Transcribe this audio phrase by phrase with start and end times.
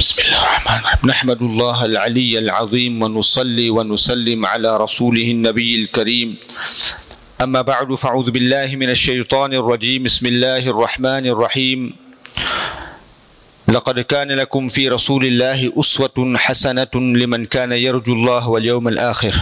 [0.00, 1.10] بسم الله الرحمن الرحيم.
[1.12, 6.28] نحمد الله العلي العظيم ونصلي ونسلم على رسوله النبي الكريم.
[7.44, 10.08] أما بعد فأعوذ بالله من الشيطان الرجيم.
[10.08, 11.92] بسم الله الرحمن الرحيم.
[13.68, 19.34] لقد كان لكم في رسول الله أسوة حسنة لمن كان يرجو الله واليوم الآخر.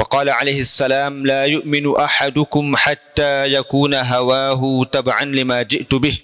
[0.00, 4.62] وقال عليه السلام لا يؤمن أحدكم حتى يكون هواه
[4.92, 6.16] تبعا لما جئت به.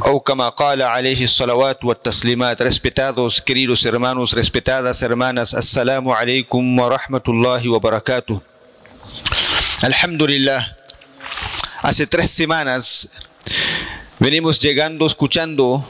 [0.00, 1.96] ou como cala alayhi salawat wa.
[2.58, 8.40] Respetados, queridos hermanos, respetadas hermanas, assalamu alaikum wa rahmatullahi wa barakatuh.
[9.82, 10.76] Alhamdulillah.
[11.82, 13.10] Hace tres semanas
[14.18, 15.84] venimos llegando, escuchando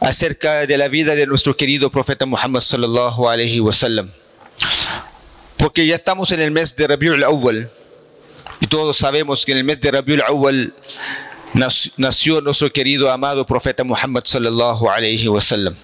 [0.00, 4.10] acerca de la vida de nuestro querido profeta Muhammad sallallahu alaihi wasallam.
[5.56, 7.70] Porque ya estamos en el mes de Rabiul Awwal
[8.60, 10.74] y todos sabemos que en el mes de Rabiul Awwal
[11.54, 15.74] nació nuestro querido amado profeta Muhammad sallallahu alayhi wa sallam.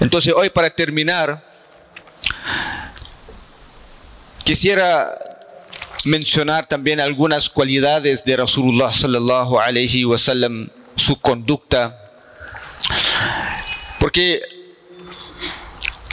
[0.00, 1.44] Entonces hoy para terminar
[4.44, 5.14] quisiera
[6.04, 11.96] mencionar también algunas cualidades de Rasulullah sallallahu alayhi wa sallam, su conducta,
[13.98, 14.40] porque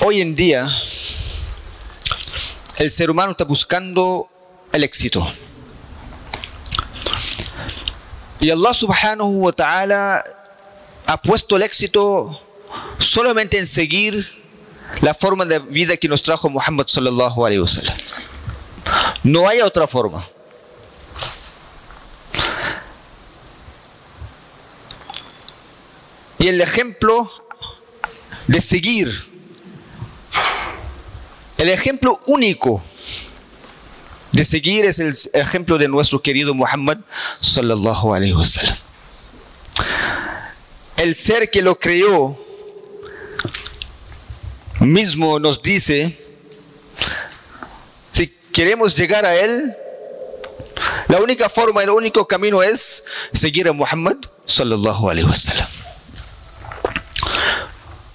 [0.02, 0.68] hoy en día
[2.78, 4.30] el ser humano está buscando
[4.74, 5.28] el éxito.
[8.40, 10.24] Y Allah subhanahu wa ta'ala
[11.08, 12.40] ha puesto el éxito
[13.00, 14.14] solamente en seguir
[15.02, 17.98] la forma de vida que nos trajo Muhammad sallallahu alayhi wa sallam.
[19.24, 20.26] No hay otra forma.
[26.40, 27.32] Y el ejemplo
[28.46, 29.10] de seguir,
[31.58, 32.84] el ejemplo único
[34.38, 37.00] de seguir es el ejemplo de nuestro querido Muhammad
[37.42, 38.78] sallallahu alaihi wasallam.
[40.98, 42.38] El ser que lo creó
[44.80, 46.24] mismo nos dice
[48.12, 49.76] si queremos llegar a él
[51.08, 55.68] la única forma, el único camino es seguir a Muhammad sallallahu alaihi wasallam.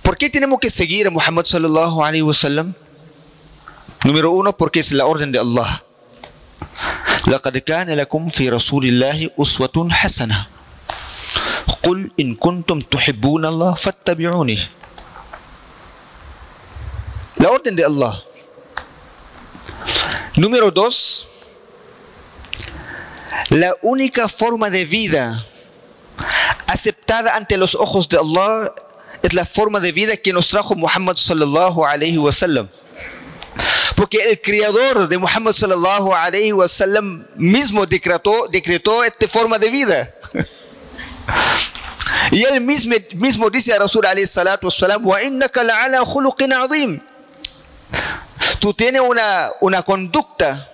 [0.03, 2.75] ¿Por qué tenemos que seguir a Muhammad sallallahu alaihi wasallam?
[4.05, 5.82] Número uno, porque es la orden de Allah.
[7.27, 10.47] لقد كان لكم في رسول الله أسوة حسنة
[11.83, 14.59] قل إن كنتم تحبون الله فاتبعوني
[17.43, 18.23] La orden de Allah.
[20.37, 21.27] Número dos,
[23.51, 25.45] la única forma de vida
[26.69, 28.73] aceptada ante los ojos de Allah
[29.25, 32.69] es la forma de vida que nos trajo Muhammad sallallahu alayhi wa sallam.
[33.97, 39.71] Porque el creador de Muhammad sallallahu alayhi wa sallam mismo decretó, decretó esta forma de
[39.71, 40.15] vida.
[42.31, 47.01] Y él mismo, mismo dice a Rasul alayhi salatu wasalam, wa innaka la'ala khuluqin azim.
[48.59, 50.71] Tú tienes una, una conducta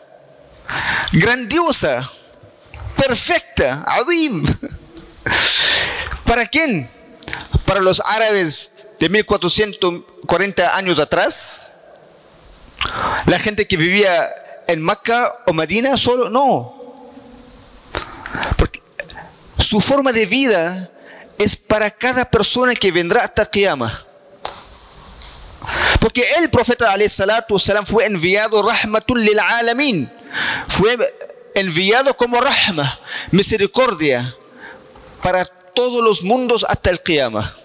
[1.12, 2.08] grandiosa,
[2.96, 4.44] perfecta, azim.
[6.24, 6.88] ¿Para quién?
[7.64, 11.62] Para los árabes de 1440 años atrás,
[13.26, 14.28] la gente que vivía
[14.66, 16.74] en Maca o Medina solo, no.
[18.56, 18.82] Porque
[19.58, 20.90] su forma de vida
[21.38, 24.04] es para cada persona que vendrá hasta Qiyamah.
[26.00, 30.10] Porque el profeta salam fue enviado rahmatun lil.
[30.68, 30.96] Fue
[31.54, 33.00] enviado como rahma,
[33.30, 34.34] misericordia
[35.22, 37.57] para todos los mundos hasta el Qiyamah.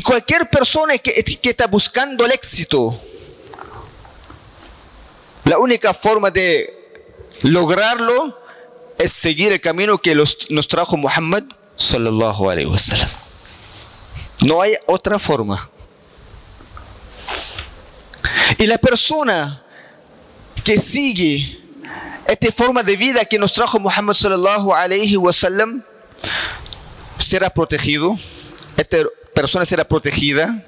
[0.00, 2.98] Y cualquier persona que, está buscando el éxito,
[5.44, 7.04] la única forma de
[7.42, 8.34] lograrlo
[8.96, 11.42] es seguir el camino que los, nos trajo Muhammad
[11.76, 13.10] sallallahu alaihi wasallam.
[14.40, 15.68] No hay otra forma.
[18.56, 19.62] Y la persona
[20.64, 21.60] que sigue
[22.26, 25.84] esta forma de vida que nos trajo Muhammad sallallahu alaihi wasallam
[27.18, 28.18] será protegido.
[28.78, 29.04] Esta
[29.34, 30.64] persona será protegida.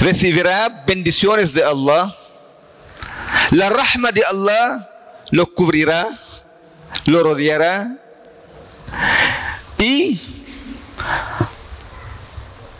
[0.00, 2.14] Recibirá bendiciones de Allah.
[3.50, 4.90] La rahma de Allah
[5.30, 6.06] lo cubrirá,
[7.06, 7.96] lo rodeará
[9.78, 10.20] y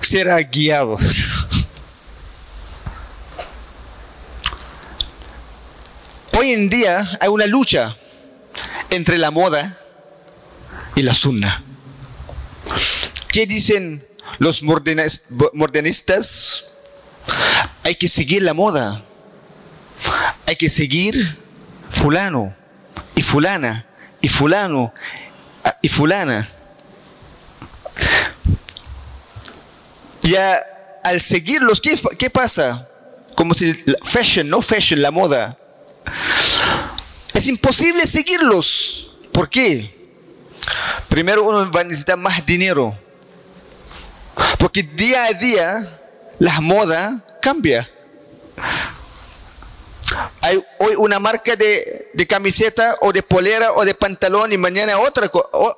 [0.00, 0.98] será guiado.
[6.38, 7.96] Hoy en día hay una lucha
[8.90, 9.78] entre la moda
[10.94, 11.62] y la sunna.
[13.28, 14.06] ¿Qué dicen
[14.38, 16.66] los modernistas?
[17.84, 19.02] Hay que seguir la moda.
[20.46, 21.14] Hay que seguir
[21.92, 22.54] fulano
[23.14, 23.86] y fulana
[24.20, 24.92] y fulano
[25.64, 26.50] ah, y fulana.
[30.22, 30.60] Ya
[31.02, 32.88] al seguirlos, ¿qué, qué pasa?
[33.34, 33.72] Como si
[34.02, 35.56] fashion, no fashion, la moda.
[37.34, 39.10] Es imposible seguirlos.
[39.32, 39.94] ¿Por qué?
[41.08, 42.98] Primero uno va a necesitar más dinero.
[44.58, 46.00] Porque día a día
[46.38, 47.90] la moda cambia.
[50.42, 55.30] Hay hoy una marca de, camiseta o de polera o de pantalón y mañana otra,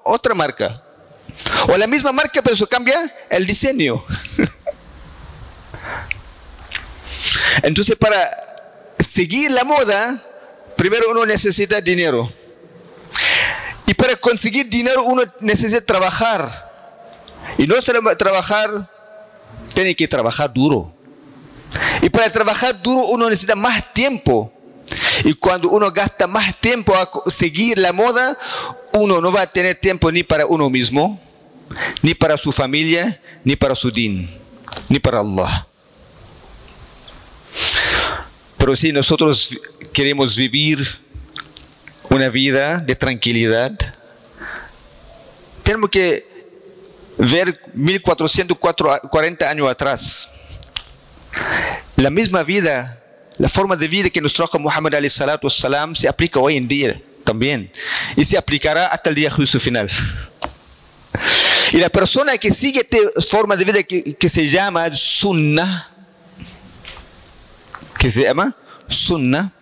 [0.05, 0.82] otra marca.
[1.69, 4.05] O la misma marca, pero eso cambia el diseño.
[7.62, 8.19] Entonces, para
[8.99, 10.22] seguir la moda,
[10.76, 12.31] primero uno necesita dinero.
[13.87, 16.68] Y para conseguir dinero uno necesita trabajar.
[17.58, 17.75] Y no
[18.16, 18.88] trabajar,
[19.75, 20.94] tiene que trabajar duro.
[22.00, 24.52] Y para trabajar duro uno necesita más tiempo.
[25.25, 28.38] Y cuando uno gasta más tiempo a seguir la moda,
[28.93, 31.20] uno no va a tener tiempo ni para uno mismo,
[32.02, 34.31] ni para su familia, ni para su din,
[34.88, 35.66] ni para Allah.
[38.56, 39.58] Pero si nosotros
[39.93, 40.87] queremos vivir
[42.10, 43.72] una vida de tranquilidad,
[45.64, 46.38] tenemos que
[47.19, 50.29] ver 1440 años atrás.
[51.97, 53.03] La misma vida,
[53.38, 54.93] la forma de vida que nos trajo Muhammad
[55.49, 57.70] salam se aplica hoy en día también
[58.17, 59.91] y se aplicará hasta el día juicio final.
[61.73, 62.97] Y la persona que sigue esta
[63.29, 65.91] forma de vida que, que se llama sunnah,
[67.99, 68.56] que se llama
[68.88, 69.53] sunnah,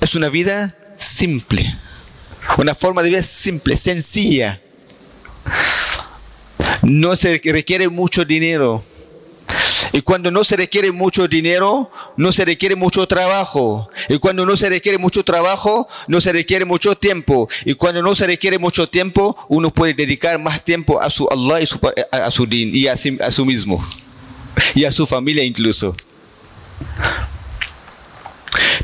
[0.00, 1.76] es una vida simple,
[2.56, 4.60] una forma de vida simple, sencilla.
[6.82, 8.84] No se requiere mucho dinero
[9.92, 13.88] y cuando no se requiere mucho dinero, no se requiere mucho trabajo.
[14.08, 17.48] Y cuando no se requiere mucho trabajo, no se requiere mucho tiempo.
[17.64, 21.60] Y cuando no se requiere mucho tiempo, uno puede dedicar más tiempo a su Allah
[21.60, 21.66] y
[22.12, 23.82] a, su din y a, su mismo.
[24.74, 25.94] Y a su familia incluso.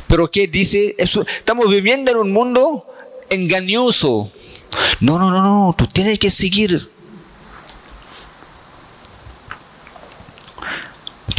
[0.06, 0.94] Pero ¿qué dice?
[0.98, 2.86] Eso, estamos viviendo en un mundo
[3.30, 4.30] engañoso.
[5.00, 6.91] No, no, no, no, tú tienes que seguir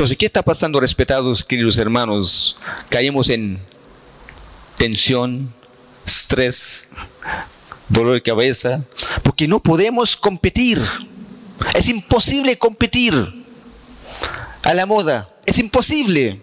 [0.04, 2.58] Entonces, ¿qué está pasando, respetados queridos hermanos?
[2.90, 3.58] Caemos en
[4.78, 5.54] tensión,
[6.06, 6.90] estrés,
[7.88, 8.84] dolor de cabeza,
[9.24, 10.78] porque no podemos competir.
[11.74, 13.14] Es imposible competir
[14.64, 15.30] a la moda.
[15.46, 16.42] Es imposible.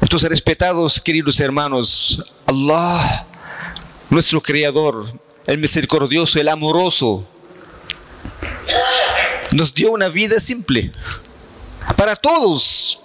[0.00, 3.26] Entonces, respetados queridos hermanos, Allah,
[4.08, 5.12] nuestro Creador,
[5.46, 7.28] el misericordioso, el amoroso,
[9.52, 10.90] nos dio una vida simple
[11.96, 13.00] para todos,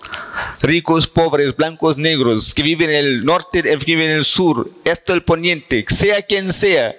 [0.61, 5.13] ricos, pobres, blancos, negros, que viven en el norte, que viven en el sur, esto
[5.13, 6.95] el poniente, sea quien sea,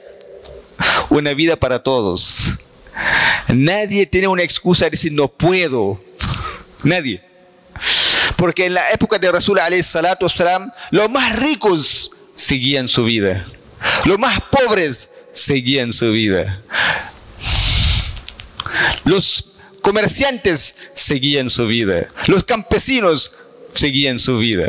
[1.11, 2.53] una vida para todos.
[3.49, 6.01] Nadie tiene una excusa de decir no puedo.
[6.83, 7.23] Nadie.
[8.37, 13.47] Porque en la época de Rasul salatu salam, los más ricos seguían su vida.
[14.05, 16.61] Los más pobres seguían su vida.
[19.05, 19.53] Los
[19.87, 23.37] comerciantes seguían su vida, los campesinos
[23.73, 24.67] seguían su vida,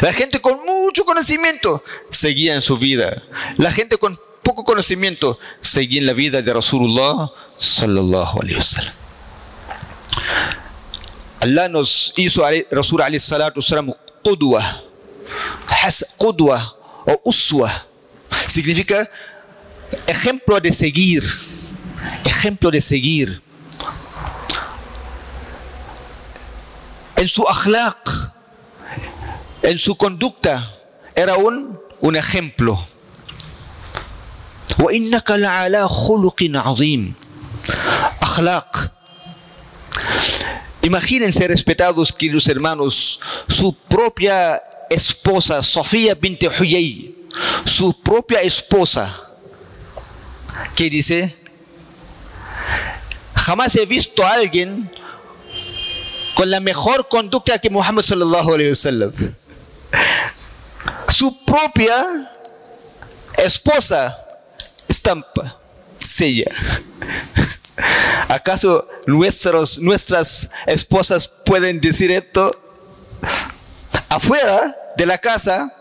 [0.00, 3.20] la gente con mucho conocimiento seguía en su vida,
[3.56, 8.94] la gente con poco conocimiento seguía en la vida de Rasulullah sallallahu alaihi wasallam.
[11.40, 13.92] Allah nos hizo Rasul alayhi salatu wasallam
[14.22, 14.84] qudwa,
[16.16, 17.88] qudwa o uswa,
[18.46, 19.10] significa
[20.06, 21.24] ejemplo de seguir,
[22.24, 23.42] ejemplo de seguir.
[27.15, 28.31] en su akhlaq,
[29.63, 30.75] en su conducta,
[31.15, 32.87] era un, un ejemplo.
[34.79, 37.13] وإنك لعلى خلق عظيم
[38.21, 38.91] أخلاق
[40.81, 47.13] Imagínense, respetados queridos hermanos, su propia esposa, Sofía bint Huyay,
[47.65, 49.13] su propia esposa,
[50.77, 51.37] que dice,
[53.35, 54.89] jamás he visto a alguien
[56.44, 59.12] la mejor conducta que Muhammad sallallahu alaihi wasallam.
[61.08, 62.30] Su propia
[63.36, 64.18] esposa
[64.88, 65.58] estampa,
[65.98, 66.50] sella.
[68.28, 72.50] ¿Acaso nuestros, nuestras esposas pueden decir esto?
[74.08, 75.72] Afuera de la casa,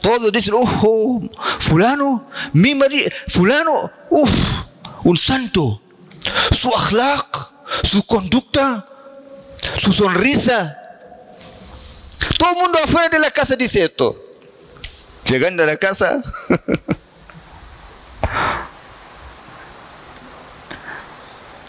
[0.00, 1.20] todos dicen, oh,
[1.60, 4.30] fulano, mi marido, fulano, uff,
[5.04, 5.80] un santo.
[6.52, 7.50] Su akhlaq,
[7.84, 8.86] su conducta,
[9.76, 10.78] su sonrisa.
[12.38, 14.22] Todo el mundo afuera de la casa dice esto.
[15.24, 16.22] Llegando a la casa.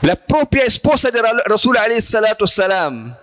[0.02, 3.16] la propia esposa de Rasul alayhi salatu salam.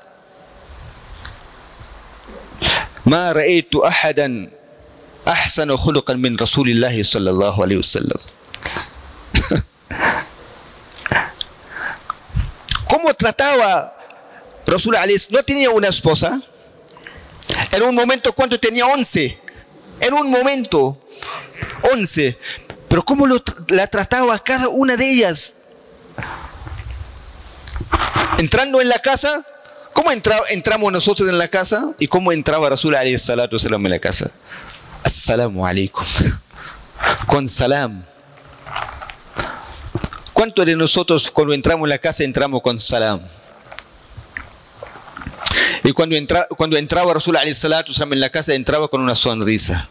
[3.07, 4.49] ما رأيت أحدا
[5.28, 7.57] أحسن خلقا من رسول الله صلى الله
[12.88, 13.93] ¿Cómo trataba
[14.66, 14.97] Rasul
[15.30, 16.40] No tenía una esposa.
[17.71, 18.87] En un momento, ¿cuánto tenía?
[18.87, 19.38] Once.
[20.00, 20.99] En un momento,
[21.92, 22.38] once.
[22.88, 23.26] Pero ¿cómo
[23.68, 25.54] la trataba cada una de ellas?
[28.38, 29.44] Entrando en la casa,
[29.92, 31.92] ¿cómo entramos nosotros en la casa?
[31.99, 34.30] ¿Y cómo entraba Rasul salatu en la casa?
[35.02, 36.04] Assalamu alaikum.
[37.26, 38.04] Con salam.
[40.33, 43.21] ¿Cuántos de nosotros cuando entramos en la casa entramos con salam?
[45.84, 49.86] Y cuando, entra, cuando entraba Rasul en la casa entraba con una sonrisa.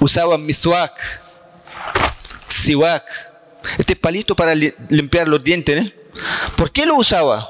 [0.00, 0.98] Usaba miswak
[2.48, 3.04] siwak,
[3.78, 5.86] este palito para limpiar los dientes.
[5.86, 5.94] ¿eh?
[6.56, 7.48] ¿Por qué lo usaba?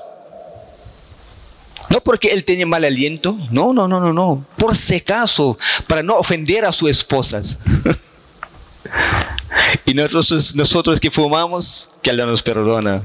[1.90, 4.45] No porque él tenía mal aliento, no, no, no, no, no.
[4.57, 7.59] Por si acaso, para no ofender a sus esposas.
[9.87, 13.02] y nosotros, nosotros que fumamos, que Allah nos perdona.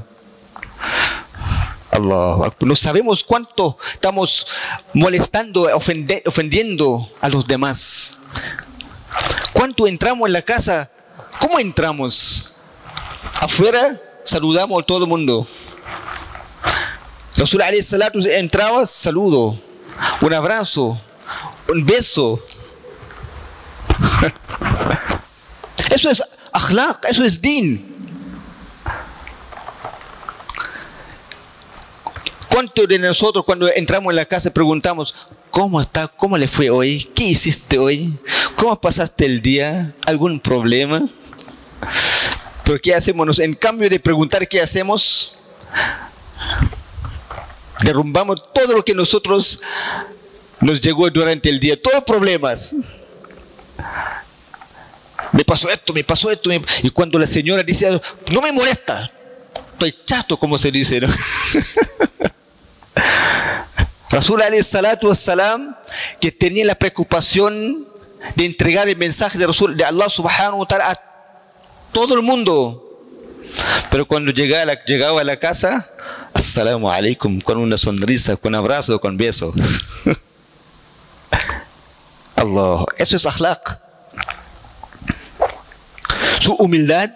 [1.98, 4.46] No sabemos cuánto estamos
[4.92, 8.18] molestando, ofendiendo a los demás.
[9.52, 10.90] ¿Cuánto entramos en la casa
[11.38, 12.52] ¿Cómo entramos?
[13.40, 15.46] Afuera saludamos a todo el mundo.
[17.36, 19.58] Rasul alayhi salatu entraba, saludo,
[20.20, 20.98] un abrazo,
[21.68, 22.40] un beso.
[25.90, 26.22] Eso es
[26.52, 27.93] akhlaq, eso es din.
[32.54, 35.12] ¿Cuántos de nosotros cuando entramos en la casa preguntamos,
[35.50, 36.06] ¿cómo está?
[36.06, 37.02] ¿Cómo le fue hoy?
[37.12, 38.16] ¿Qué hiciste hoy?
[38.54, 39.92] ¿Cómo pasaste el día?
[40.06, 41.02] ¿Algún problema?
[42.62, 43.40] Pero ¿qué hacemos?
[43.40, 45.34] En cambio de preguntar qué hacemos,
[47.82, 49.58] derrumbamos todo lo que nosotros
[50.60, 52.76] nos llegó durante el día, todos los problemas.
[55.32, 56.50] Me pasó esto, me pasó esto.
[56.84, 59.10] Y cuando la señora dice, no me molesta,
[59.72, 61.00] estoy chato, como se dice.
[61.00, 61.08] ¿no?
[64.14, 65.74] Rasul salatu salam
[66.20, 67.84] que tenía la preocupación
[68.36, 71.00] de entregar el mensaje de, Rasul, de Allah subhanahu wa ta'ala a
[71.92, 72.80] todo el mundo.
[73.90, 75.90] Pero cuando llegaba a la, llegaba a la casa,
[76.32, 79.52] assalamu alaikum, con una sonrisa, con abrazo, con beso.
[82.36, 83.80] Allah, eso es akhlaq.
[86.38, 87.10] Su humildad,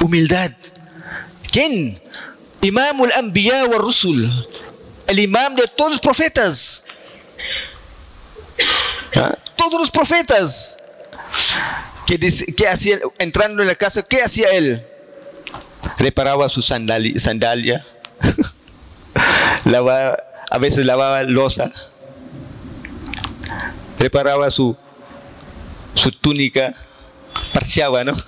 [0.00, 0.50] humildad.
[1.52, 2.00] ¿Quién?
[2.62, 4.28] Imam al-Anbiya wa Rusul,
[5.12, 6.84] el imam de todos los profetas.
[9.14, 9.34] ¿Ah?
[9.56, 10.76] Todos los profetas.
[12.06, 14.02] ¿Qué, hacía entrando en la casa?
[14.02, 14.86] ¿Qué hacía él?
[15.98, 17.84] Reparaba su sandalia,
[20.50, 21.70] a veces lavaba losa,
[23.98, 24.74] reparaba su,
[25.94, 26.74] su túnica,
[27.52, 28.16] parcheaba, ¿no?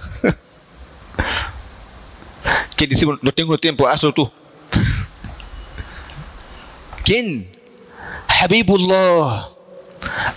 [2.76, 4.30] ¿Quién dice, no tengo tiempo, hazlo tú?
[7.04, 7.50] ¿Quién?
[8.40, 9.50] Habibullah,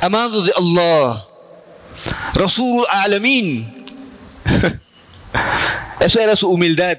[0.01, 1.25] amado de Allah.
[2.33, 3.74] Rasul Alamin.
[6.00, 6.97] Eso era su humildad.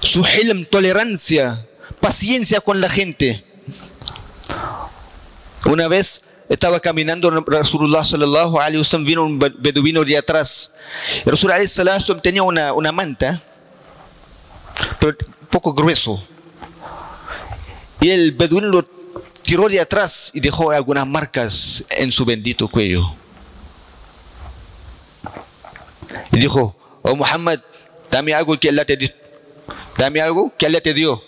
[0.00, 1.66] Su hilm, tolerancia,
[2.00, 3.44] paciencia con la gente.
[5.66, 10.72] Una vez estaba caminando Rasulullah sallallahu alaihi wasallam vino un beduino de atrás.
[11.24, 13.42] Rasulullah sallallahu tenía una, una manta,
[15.50, 16.22] poco grueso.
[18.00, 18.84] Y el beduino lo
[19.42, 23.06] tiró de atrás y dejó algunas marcas en su bendito cuello.
[26.32, 27.60] Y dijo, oh Muhammad,
[28.10, 29.08] dame algo que Allah te dio.
[29.96, 31.22] Dame algo que Allah te dio.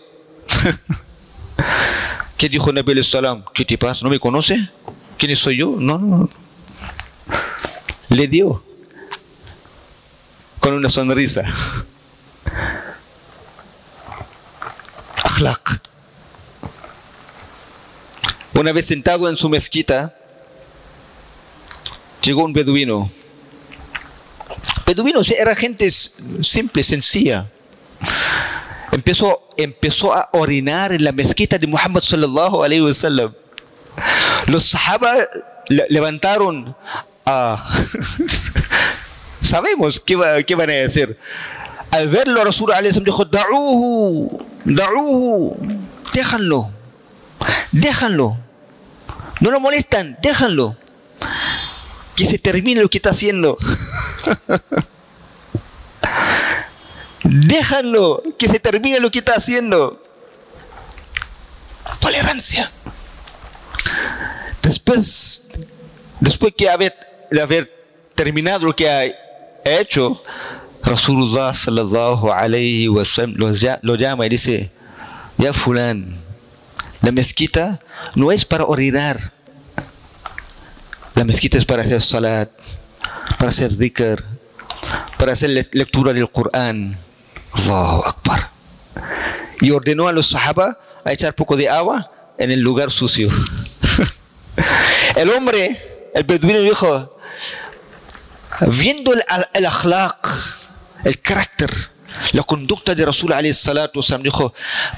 [2.37, 3.45] ¿Qué dijo Nabi salam?
[3.55, 4.05] ¿Qué te pasa?
[4.05, 4.69] ¿No me conoce?
[5.17, 5.77] ¿Quién soy yo?
[5.79, 6.29] No, no.
[8.11, 8.63] Le dio.
[10.61, 11.43] Con una sonrisa.
[18.55, 20.13] Una vez sentado en su mezquita,
[22.23, 23.09] llegó un beduino.
[24.85, 27.47] Beduino era gente simple, sencilla.
[28.91, 33.33] Empezó, empezó a orinar en la mezquita de Muhammad sallallahu alayhi wa sallam.
[34.47, 35.13] Los sahaba
[35.69, 36.75] levantaron.
[39.43, 41.17] Sabemos qué, qué, van a decir.
[41.93, 45.57] Al verlo, Rasul alayhi dijo, da'uhu, da'uhu,
[46.13, 46.71] déjanlo,
[47.73, 48.37] déjanlo.
[49.41, 50.77] No lo molestan, déjanlo.
[52.17, 53.57] Que se termine lo que está haciendo.
[57.31, 60.03] Déjalo, que se termine lo que está haciendo.
[62.01, 62.71] Tolerancia.
[64.63, 65.45] Después,
[66.21, 66.97] después que haber,
[67.31, 69.05] de haber terminado lo que ha
[69.65, 70.23] hecho,
[70.89, 73.05] Rasulullah sallallahu alayhi wa
[73.83, 74.71] lo, llama y dice,
[75.37, 76.17] ya fulán,
[77.03, 77.81] la mezquita
[78.15, 79.33] no es para orinar.
[81.15, 82.49] La mezquita es para hacer salat,
[83.39, 84.25] para hacer dhikr,
[85.19, 86.97] para hacer lectura del Corán.
[87.53, 88.49] Allahu Akbar.
[89.61, 93.29] Y ordenó a los sahaba a echar poco de agua en el lugar sucio.
[95.17, 97.19] el hombre, el beduino dijo,
[98.69, 100.58] viendo el, el akhlaq,
[101.07, 101.89] الكاركتر.
[102.35, 104.51] لكن دكتور دي رسول عليه الصلاة والسلام ديخو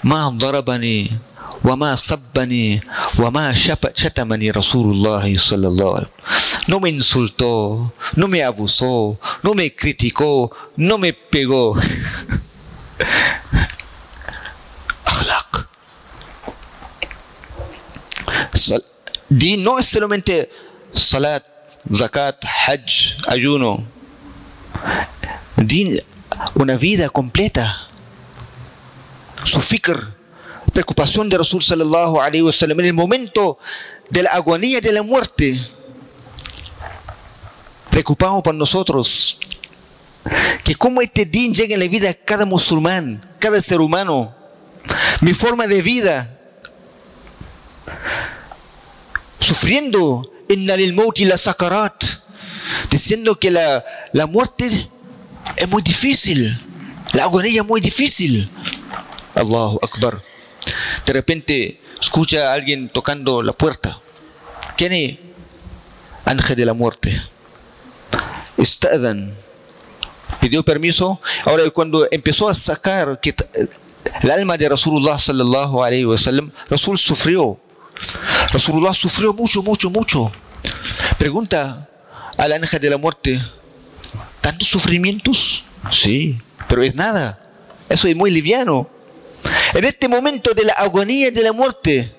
[0.04, 1.11] ما ضربني
[1.64, 2.80] وما صبني
[3.19, 3.54] وما
[3.95, 6.71] شتمني رسول الله صلى الله عليه وسلم.
[6.71, 11.76] no me insultó no me abusó no me criticó no me pegó
[15.07, 15.66] أخلاق.
[19.30, 20.49] دين no es solamente
[20.95, 21.42] صلاة
[21.90, 23.80] زكاة حج أجونو.
[25.60, 26.00] Din,
[26.54, 27.86] una vida completa.
[29.44, 30.14] Su fikr,
[30.72, 33.58] preocupación de Rasul sallallahu alaihi wasallam en el momento
[34.08, 35.60] de la agonía de la muerte.
[37.90, 39.38] Preocupamos por nosotros.
[40.64, 44.34] Que como este din llegue en la vida de cada musulmán, cada ser humano.
[45.20, 46.38] Mi forma de vida.
[49.40, 52.02] Sufriendo en el y la sakarat.
[52.90, 54.88] Diciendo que la, la muerte
[55.57, 56.59] es muy difícil.
[57.12, 58.49] La agonía es muy difícil.
[59.35, 60.23] Allahu Akbar.
[61.07, 63.99] De repente escucha a alguien tocando la puerta.
[64.76, 65.19] ¿Quién es?
[66.25, 67.21] Ángel de la muerte.
[68.56, 69.34] Estadan.
[70.41, 71.21] Pidió permiso.
[71.45, 73.34] Ahora cuando empezó a sacar que
[74.23, 77.58] el alma de Rasulullah sallallahu alayhi wa sallam, Rasul sufrió.
[78.52, 80.32] Rasulullah sufrió mucho, mucho, mucho.
[81.19, 81.89] Pregunta
[82.36, 83.41] al ángel de la muerte,
[84.40, 85.64] ¿tantos sufrimientos?
[85.90, 87.38] Sí, pero es nada.
[87.88, 88.88] Eso es muy liviano.
[89.74, 92.14] En este momento de la agonía de la muerte,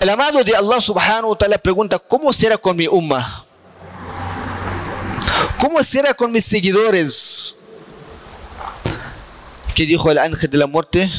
[0.00, 3.44] el amado de Allah subhanahu wa ta'ala pregunta, ¿cómo será con mi umma?
[5.60, 7.56] ¿Cómo será con mis seguidores?
[9.74, 11.10] ¿Qué dijo el ángel de la muerte?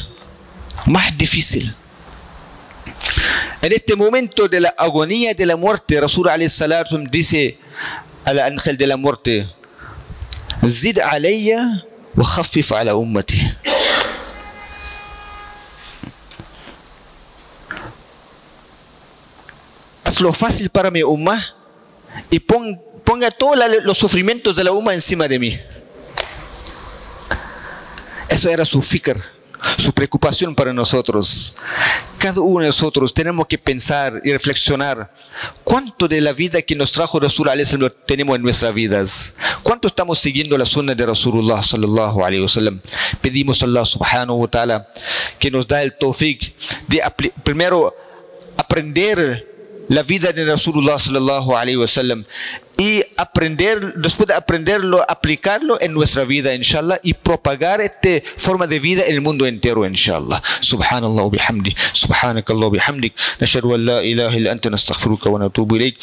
[0.86, 1.74] Más difícil.
[3.62, 7.58] En este momento de la agonía de la muerte, Rasul salam dice
[8.24, 9.48] al ángel de la muerte,
[10.68, 13.38] Zid alayya wa khaffif ala ummati.
[20.20, 21.42] lo fácil para mi umma
[22.30, 25.60] y ponga todos los sufrimientos de la umma encima de mí.
[28.28, 29.20] Eso era su fikr,
[29.78, 31.56] su preocupación para nosotros.
[32.18, 35.12] Cada uno de nosotros tenemos que pensar y reflexionar
[35.64, 39.32] cuánto de la vida que nos trajo Rasul lo tenemos en nuestras vidas.
[39.62, 42.80] ¿Cuánto estamos siguiendo la sunna de Rasulullah sallallahu alaihi wasallam?
[43.20, 44.88] Pedimos a Allah subhanahu wa ta'ala
[45.38, 46.54] que nos da el tawfiq
[46.88, 47.02] de
[47.42, 47.94] primero
[48.56, 49.46] aprender
[49.88, 52.24] la vida de Rasulullah sallallahu alaihi wasallam
[52.80, 58.80] y aprender, después de aprenderlo, aplicarlo en nuestra vida, inshallah, y propagar esta forma de
[58.80, 60.42] vida en el mundo entero, inshallah.
[60.62, 65.98] Subhanallah bihamdi, subhanakallah bihamdik, nashhadu an la ilaha illa anta nastaghfiruka wa natubu ilayk,